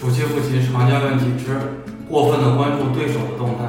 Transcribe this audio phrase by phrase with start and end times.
[0.00, 1.60] 暑期复习常见问题之
[2.08, 3.68] 过分的关注对手的动态。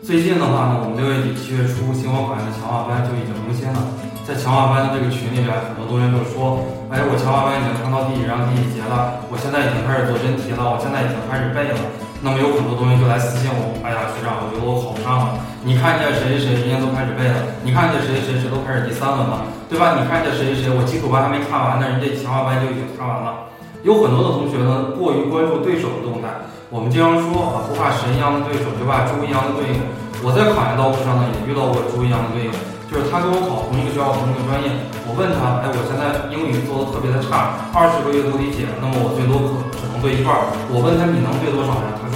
[0.00, 3.84] 最近的话呢，我们六月底七月初新火考的强化班就已经更新了。
[4.24, 11.76] 在强化班的这个群里边，很多同学就说：“哎，我强化班已经看到第几章第几节了，我现在已经开始做真题了，我现在已经开始背了。”
[12.24, 15.36] 那么有很多同学就来私信我：“哎呀，学长，我觉得我考不上了。
[15.60, 20.00] 你看见谁谁谁人家都开始背了，你看见谁谁谁都开始第三轮了，对吧？
[20.00, 23.52] 你看见谁谁谁我基础班还没看完呢，人家强化班就已经看完了。”
[23.86, 26.26] 有很多的同学呢，过于关注对手的动态。
[26.74, 29.78] 我们经常说啊，不怕神一样的对手，就怕猪一样的队友。
[30.26, 32.52] 我在考研道路上呢，也遇到过猪一样的队友。
[32.90, 34.66] 就是他跟我考同一个学校同一个专业，
[35.06, 40.34] 我问他，哎，我现在英语做的特别的差，二十个阅读理解，那么我最多可只能对一半。
[40.66, 41.94] 我问他你能对多少呀？
[42.02, 42.15] 他说，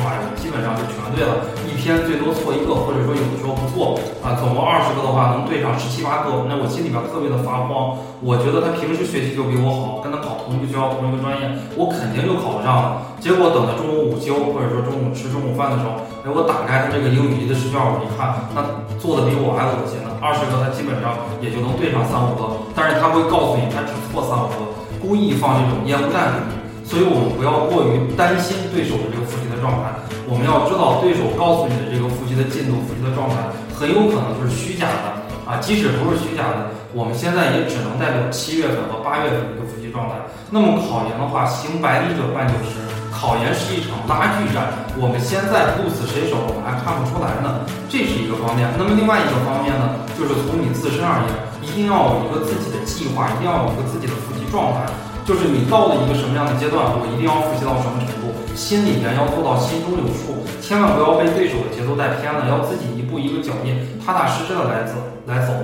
[0.50, 4.34] 基本上就全对了，一篇最多错一个，或者说有的时候不错啊。
[4.34, 7.94] 总共二十个的话，能对上十七八个，那我心里边特别的发慌。
[8.18, 11.46] 我觉得他平时学习就比我好，跟他考同一个学校同一个专业，
[11.78, 13.14] 我肯定就考不上了。
[13.22, 18.66] 结果等到中午午休，或者说中午吃中午饭的时候，哎，我打开他这个英语一的试卷，我一看，那
[18.98, 20.58] 做的比我还恶心呢，二十个。
[20.58, 24.66] 他基本上也就能对上三五个，但是他会告诉你他只错三五个，
[24.98, 26.58] 故意放这种烟雾弹给你。
[26.90, 29.94] 所以我们不要过于担心对手的这个复习的状态，
[30.26, 33.46] 我们要知道对手告诉你的这个复习的进度、复习的状态，
[33.78, 35.62] 很有可能就是虚假的啊。
[35.62, 40.18] 即使不是虚假的，我们现在也只能代表七月份和八月份的一个复习状态。
[40.50, 42.82] 那么考研的话，行百里者半九十。
[43.14, 48.64] 考研是一场拉锯战，我们现在鹿死谁手，我们还看不出来呢，这是一个方面。
[48.80, 51.30] 那么另外一个方面呢，就是从你自身而言，
[51.60, 54.88] 一定要有一个自己的计划，一定要有一个自己的复习状态。
[55.30, 64.98] 就是你到了一个什么样的阶段，我一定要复习到什么程度，心里面要做到心中有数，千万不要被对手的节奏带偏了，要自己一步一个脚印，踏踏实实的来走
[65.30, 65.54] 来走。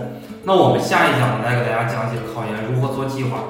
[0.44, 3.42] 那我们下一讲来给大家讲解考研如何做计划。